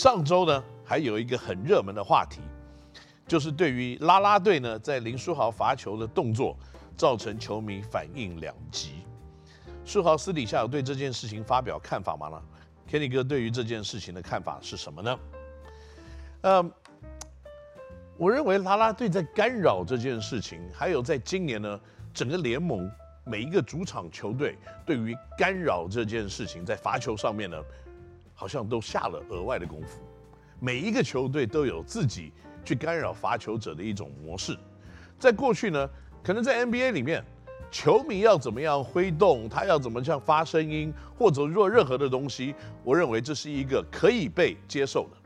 [0.00, 2.40] 上周呢，还有一个很热门的话题，
[3.28, 6.56] 就是对于拉拉队呢在林书豪罚球的动作，
[6.96, 9.04] 造成球迷反应两极。
[9.84, 12.42] 书豪私底下有对这件事情发表看法吗呢
[12.90, 15.18] ？Kenny 哥对于这件事情的看法是什么呢？
[16.44, 16.72] 嗯，
[18.16, 21.78] 我认为拉拉队在干扰这件事情，还有在今年呢，
[22.14, 22.90] 整个联盟
[23.26, 27.62] 每一个主场球队对于干扰这件事情，在罚球上面呢，
[28.40, 30.00] 好像都下了额外的功夫。
[30.60, 32.32] 每一个球队都有自己
[32.64, 34.56] 去干扰罚球者的一种模式。
[35.18, 35.86] 在过去呢，
[36.22, 37.22] 可能在 NBA 里面，
[37.70, 45.16] 球迷要怎么样挥动，他要怎么样发声音，或者做任何的东西，我认为这是一个可以被接受的。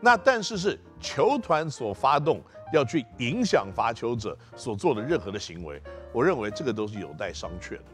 [0.00, 5.80] 那但是是球团所发动要去影响罚球者所做的任何的行为，
[6.12, 7.84] 我认为这个都是有待商榷的。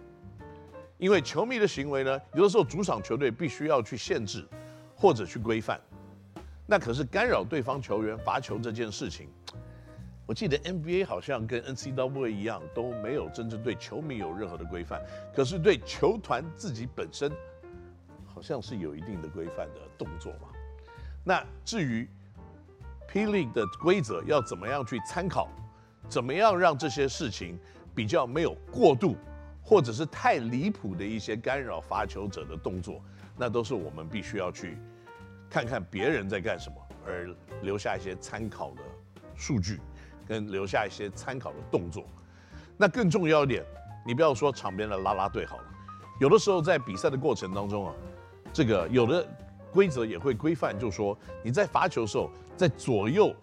[1.04, 4.42] 因为球迷的行为呢，有的时候主场球队必须要去限制
[4.96, 5.78] 或者去规范。
[6.66, 9.28] 那可是干扰对方球员罚球这件事情，
[10.24, 14.98] 我记得 NBA 好像跟 NCAA 一样都没有真正对球迷有任何的规范，
[15.36, 17.30] 可是对球团自己本身
[18.24, 20.48] 好像是有一定的规范的动作嘛。
[21.22, 22.08] 那至于
[23.08, 23.26] P.
[23.26, 25.50] League 的规则要怎么样去参考，
[26.08, 27.58] 怎么样让这些事情
[27.94, 29.18] 比较没有过度，
[29.64, 33.02] 或者是太离谱的一些干扰罚球者的动作，
[33.36, 34.76] 那都是我们必须要去
[35.48, 36.76] 看看别人在干什么，
[37.06, 37.28] 而
[37.62, 38.82] 留下一些参考的
[39.34, 39.80] 数据，
[40.28, 42.04] 跟留下一些参考的动作。
[42.76, 43.64] 那更重要一点，
[44.06, 45.64] 你不要说场边的啦啦队好了，
[46.20, 47.94] 有的时候在比赛的过程当中啊，
[48.52, 49.26] 这个有的。
[49.74, 53.34] 规则也会规范，就是说你在罚球的时候，在左右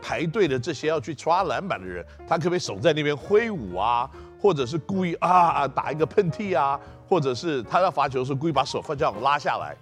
[0.00, 4.08] 排队的这些要去抓篮板的人，他可不可以手在那边挥舞啊？
[4.44, 6.78] 或者是故意啊啊打一个喷嚏啊？
[7.08, 9.74] 或者是他要罚球的时候故意把手放这样拉下来，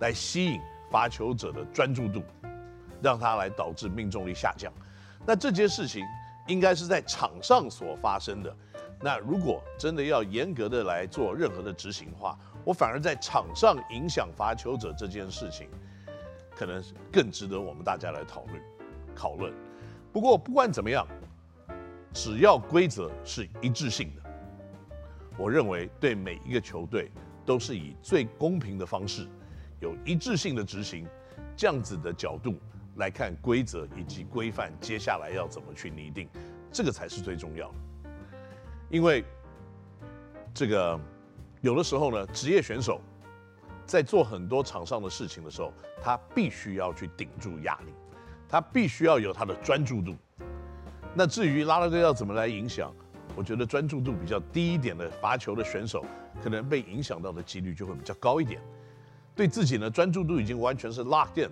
[0.00, 0.60] 来吸引
[0.90, 2.22] 罚球者的专注度，
[3.00, 4.70] 让他来导致命中率下降。
[5.24, 6.04] 那这件事情
[6.48, 8.54] 应该是在场上所发生的。
[9.00, 15.66] 那如果真的要严格的来做任何的执行的话，我反而在场上影响罚球者这件事情，
[16.54, 18.62] 可能更值得我们大家来讨论
[19.16, 19.50] 讨论。
[20.12, 21.06] 不过不管怎么样，
[22.14, 24.22] 只要规则是一致性的，
[25.36, 27.10] 我认为对每一个球队
[27.44, 29.28] 都是以最公平的方式，
[29.80, 31.06] 有一致性的执行，
[31.56, 32.54] 这样子的角度
[32.96, 36.28] 来看规则以及规范，接下来要怎么去拟定，
[36.72, 37.74] 这个才是最重要的。
[38.88, 39.22] 因为
[40.54, 40.98] 这个。
[41.60, 43.00] 有的时候呢，职业选手
[43.86, 47.94] 在做很多场上的事情的时候，他必须要去顶住压力，
[48.46, 50.14] 他必须要有他的专注度。
[51.16, 52.92] 那至于拉拉队要怎么来影响，
[53.36, 56.04] 我觉得专注度比较低一点的罚球的选手，
[56.42, 58.60] 可能被影响到的几率就会比较高一点。
[59.36, 61.50] 对自己呢，专注度已经完全是 locked in。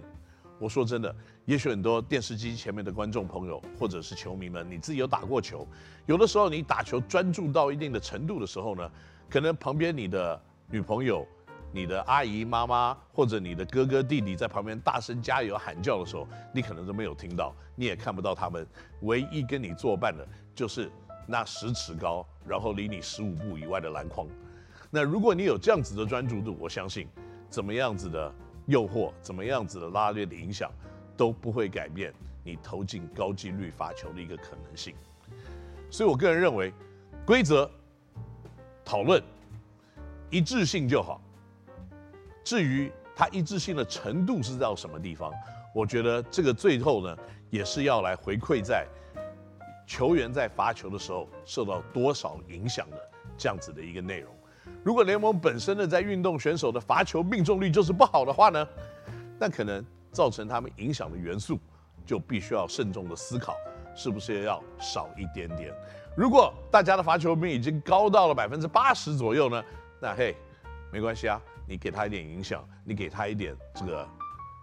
[0.58, 1.14] 我说真的，
[1.44, 5.66] 也许很多电视机前面的观众朋友或者是球迷们，你自己有打过球，
[6.06, 8.90] 有的时候你打球专注到一定的程度的时候呢，
[9.30, 11.26] 可能旁边你的女朋友、
[11.72, 18.66] 你的阿姨妈妈或者你的哥哥弟弟在旁边大声加油喊叫的时候，你可能都没有听到，你也看不到他们。
[19.00, 20.90] 唯一跟你作伴的就是
[21.26, 24.26] 那十尺高，然后离你十五步以外的篮筐。
[24.90, 27.08] 那如果你有这样子的专注度，我相信
[27.48, 28.32] 怎么样子的
[28.66, 30.70] 诱惑，怎么样子的拉力的影响，
[31.16, 32.12] 都不会改变
[32.44, 34.94] 你投进高几率罚球的一个可能性。
[35.90, 36.72] 所以我个人认为，
[37.24, 37.70] 规则。
[38.84, 39.22] 讨论
[40.28, 41.20] 一致性就好。
[42.44, 45.32] 至于它一致性的程度是到什么地方，
[45.74, 47.16] 我觉得这个最后呢，
[47.50, 48.86] 也是要来回馈在
[49.86, 52.96] 球员在罚球的时候受到多少影响的
[53.36, 54.32] 这样子的一个内容。
[54.82, 58.66] 如果联盟本身呢，在运动选手的罚球命中率就是不好的话呢，
[59.38, 61.58] 那可能造成他们影响的元素
[62.04, 63.54] 就必须要慎重的思考，
[63.94, 65.72] 是不是要少一点点。
[66.16, 69.64] 如果大家的罚球命已经高到了百分之八十左右呢，
[70.00, 70.36] 那嘿，
[70.92, 74.08] 没关系啊，你给他一点影响，你给他一点这个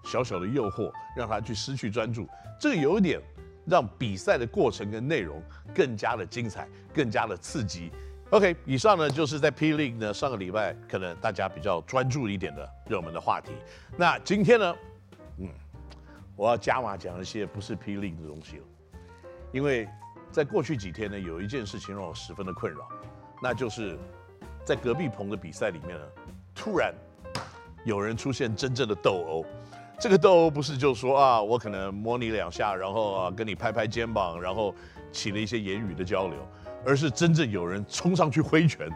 [0.04, 2.28] 小小的诱惑，让他去失去专注，
[2.60, 3.22] 这个有一点
[3.66, 5.42] 让比赛的过程跟内容
[5.74, 7.92] 更加的精彩，更加的刺激。
[8.32, 13.52] OK，以上呢就是在 P League 呢上个礼拜可能大家比较专注一点的热门的话题。
[13.98, 14.76] 那今天呢，
[15.38, 15.50] 嗯，
[16.36, 18.64] 我要加码讲一些不是 P League 的东西了，
[19.52, 19.88] 因为。
[20.32, 22.88] 在过去几天呢，有一件事情让我十分的困扰，
[23.42, 23.98] 那就是
[24.64, 26.06] 在隔壁棚的比赛里面呢，
[26.60, 26.94] 突然
[27.86, 29.46] 有人出现真正的斗殴。
[29.98, 34.76] 这个斗殴不是就说啊，我可能摸你两下，然后啊跟你拍拍肩膀，然后
[35.10, 36.38] 起了一些言语的交流，
[36.86, 38.90] 而是真正有人冲上去挥拳。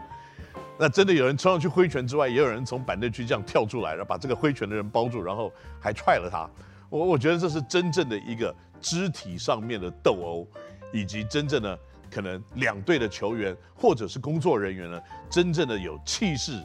[0.78, 5.50] 那真的有人冲上去挥拳之外，也有人从板凳区这样跳出来，然后把这个挥拳的人包住，然后
[5.80, 6.46] 还踹了他。
[6.90, 10.46] 我我觉得这是真正的一个肢体上面的斗殴，
[10.92, 11.78] 以及真正的
[12.10, 15.00] 可能两队的球员或者是工作人员呢，
[15.30, 16.62] 真正的有气势，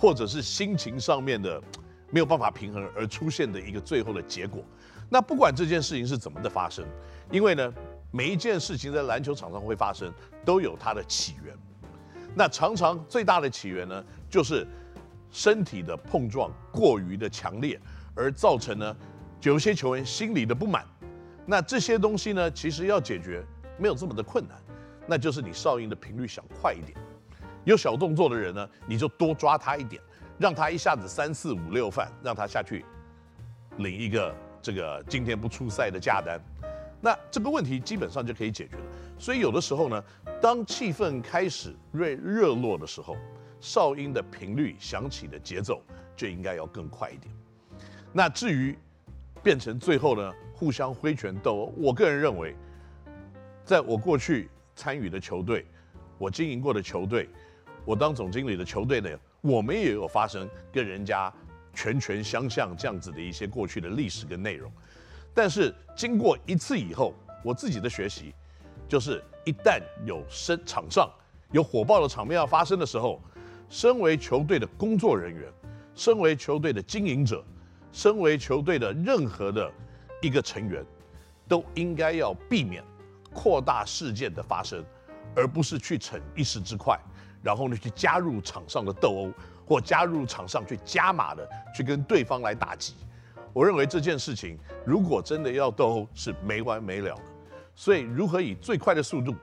[0.00, 1.62] 或者是心情上面的
[2.10, 4.64] 没有办法平衡而出现的一个最后的结果。
[5.10, 6.82] 那不管这件事情是怎么的发生，
[7.30, 7.74] 因为呢，
[8.10, 10.10] 每一件事情在篮球场上会发生，
[10.42, 11.54] 都有它的起源。
[12.34, 14.66] 那常常最大的起源呢，就是
[15.30, 17.78] 身体的碰撞过于的强烈，
[18.14, 18.96] 而造成呢，
[19.42, 20.86] 有些球员心里的不满。
[21.44, 23.44] 那这些东西呢，其实要解决
[23.76, 24.56] 没有这么的困难，
[25.06, 26.96] 那就是你哨音的频率想快一点。
[27.64, 30.00] 有小动作的人呢，你就多抓他一点，
[30.38, 32.84] 让他一下子三四五六犯，让他下去
[33.78, 36.40] 领一个这个今天不出赛的假单。
[37.00, 38.82] 那这个问题基本上就可以解决了。
[39.18, 40.04] 所以有的时候呢，
[40.40, 43.16] 当气氛开始热热络的时候，
[43.60, 45.82] 哨音的频率响起的节奏
[46.16, 47.34] 就应该要更快一点。
[48.12, 48.76] 那至于
[49.42, 52.54] 变成最后呢，互相挥拳斗殴，我个人认为，
[53.64, 55.64] 在我过去参与的球队，
[56.18, 57.28] 我经营过的球队，
[57.84, 59.10] 我当总经理的球队呢，
[59.40, 61.32] 我们也有发生跟人家
[61.74, 64.70] 拳拳相向这样子的一些过去的历史跟内容。
[65.32, 68.34] 但是经过一次以后，我自己的学习，
[68.88, 71.10] 就是一旦有生场上
[71.52, 73.20] 有火爆的场面要发生的时候，
[73.68, 75.48] 身为球队的工作人员，
[75.94, 77.44] 身为球队的经营者，
[77.92, 79.70] 身为球队的任何的
[80.20, 80.84] 一个成员，
[81.48, 82.84] 都应该要避免
[83.32, 84.84] 扩大事件的发生，
[85.36, 86.98] 而不是去逞一时之快，
[87.42, 89.32] 然后呢去加入场上的斗殴，
[89.66, 92.94] 或加入场上去加码的去跟对方来打击。
[93.52, 97.22] 我认为这件事情，如果真的要斗殴，是没完没了的。
[97.74, 99.34] 所以，如何以最快的速度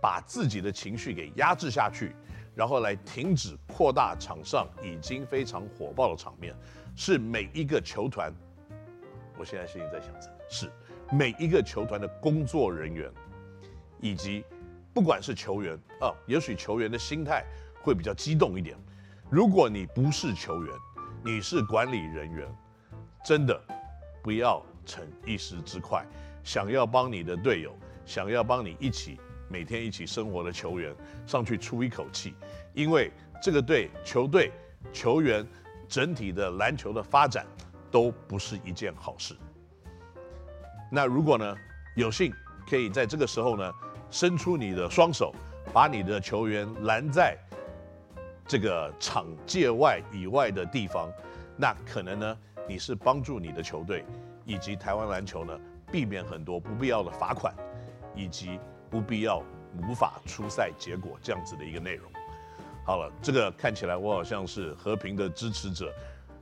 [0.00, 2.14] 把自己的情绪给压制下去，
[2.54, 6.54] 然后来停止扩大场上已经非常火爆的场面，
[6.94, 8.32] 是每一个球团，
[9.36, 10.70] 我现在心里在想着，是
[11.10, 13.10] 每一个球团的工作人员，
[14.00, 14.44] 以及
[14.92, 17.44] 不管是球员啊，也许球员的心态
[17.82, 18.76] 会比较激动一点。
[19.30, 20.74] 如果你不是球员，
[21.24, 22.46] 你是管理人员。
[23.22, 23.62] 真的
[24.22, 26.06] 不要逞一时之快，
[26.42, 27.76] 想要帮你的队友，
[28.06, 30.96] 想要帮你一起每天一起生活的球员
[31.26, 32.34] 上去出一口气，
[32.72, 34.50] 因为这个对球队、
[34.90, 35.46] 球员
[35.86, 37.46] 整体的篮球的发展
[37.90, 39.36] 都不是一件好事。
[40.90, 41.54] 那如果呢，
[41.94, 42.32] 有幸
[42.66, 43.70] 可以在这个时候呢，
[44.10, 45.34] 伸出你的双手，
[45.72, 47.36] 把你的球员拦在
[48.46, 51.10] 这个场界外以外的地方，
[51.56, 52.38] 那可能呢。
[52.68, 54.04] 你是帮助你的球队
[54.44, 55.58] 以及台湾篮球呢，
[55.90, 57.52] 避免很多不必要的罚款，
[58.14, 59.42] 以及不必要
[59.82, 62.08] 无法出赛结果这样子的一个内容。
[62.84, 65.92] 好了，这个看起来我好像是和平的支持者，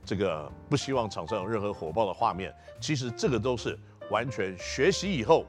[0.05, 2.53] 这个不希望场上有任何火爆的画面。
[2.79, 3.75] 其实这个都是
[4.11, 5.47] 完全学习以后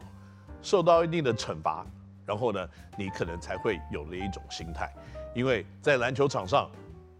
[0.62, 1.84] 受到一定的惩罚，
[2.30, 4.88] 然后呢，你可能才会有了一种心态。
[5.34, 6.70] 因为在篮球场上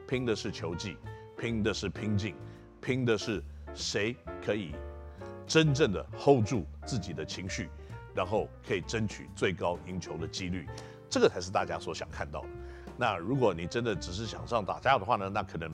[0.07, 0.97] 拼的是球技，
[1.37, 2.37] 拼的是拼劲，
[2.81, 3.43] 拼的是。
[3.73, 4.75] 谁可以
[5.47, 7.71] 真正的 hold 住自己的情绪，
[8.13, 10.69] 然后可以争取最高赢球的几率，
[11.09, 12.49] 这个才是大家所想看到的。
[12.97, 15.73] 那如果你真的只是想上打架的话呢，那可能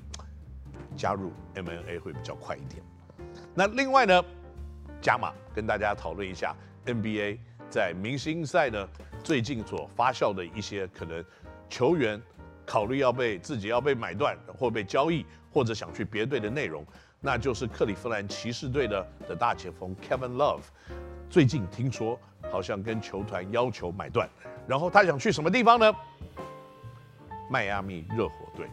[0.94, 2.82] 加入 MMA 会比较快一点。
[3.54, 4.22] 那另外呢，
[5.00, 7.38] 加码跟大家讨论一下 NBA
[7.70, 8.88] 在明星赛呢
[9.22, 11.24] 最近所发酵的一些可能
[11.68, 12.20] 球员
[12.64, 16.84] 考虑要被自己要被买断或被交易，或者想去别队的内容。
[17.20, 20.60] 那就是克利夫兰骑士队的的大前锋 Kevin Love，
[21.28, 22.18] 最近听说
[22.50, 24.28] 好像跟球团要求买断，
[24.66, 25.92] 然后他想去什么地方呢？
[27.50, 28.68] 迈阿密热火队。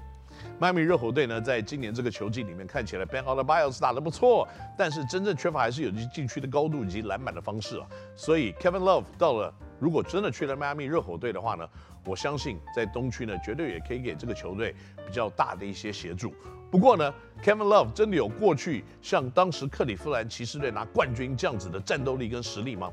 [0.64, 7.86] 迈阿密热火队呢，在今年这个球季里面看起来 Bam Adebayo 打得不错，但是真正缺乏还是有禁区的高度以及篮板的方式啊。
[8.16, 11.68] 所以 Kevin Love 到了，如果真的去了迈阿密热火队的话呢，
[12.06, 14.74] 我相信在东区呢，绝对也可以给这个球队
[15.06, 16.34] 比较大的一些协助。
[16.72, 22.90] 不过呢，Kevin Love 真的有过去像当时克里夫兰骑士队拿冠军这样子的战斗力跟实力吗？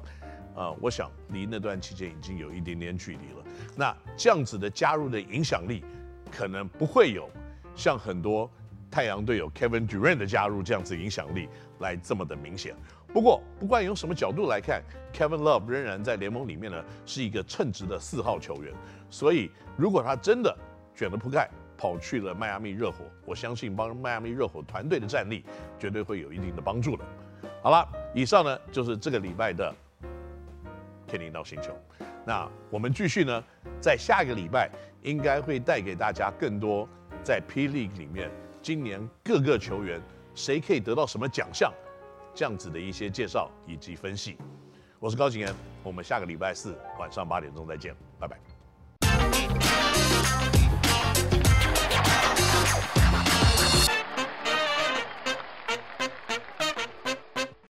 [0.56, 3.44] 啊、我想离那段期间已经有一点点距离了。
[3.76, 5.84] 那这样子的加入的影响力，
[6.32, 7.30] 可能不会有
[7.74, 8.50] 像很多
[8.90, 11.48] 太阳队友 Kevin Durant 的加入这样子影响力
[11.78, 12.74] 来这么的明显。
[13.12, 18.72] 不过，不管用什么角度来看，Kevin Love 仍然在联盟里面呢是一个称职的四号球员。
[19.10, 20.56] 所以，如果他真的
[20.94, 25.44] 卷了铺盖，跑去了迈阿密热火，我相信帮迈阿密热火团队的战力
[25.78, 27.04] 绝对会有一定的帮助的。
[27.62, 29.74] 好了，以上呢就是这个礼拜的
[31.08, 31.72] Kenny NOW 星球。
[32.24, 33.42] 那我们继续呢，
[33.80, 34.70] 在下一个礼拜
[35.02, 36.88] 应该会带给大家更多
[37.22, 38.30] 在 P League 里面，
[38.62, 40.00] 今年各个球员
[40.34, 41.72] 谁可以得到什么奖项，
[42.34, 44.36] 这样子的一些介绍以及分析。
[44.98, 48.49] 我是高景言，我们下个礼拜四晚上八点钟再见，拜拜。